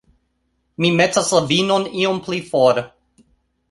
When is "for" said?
2.53-2.85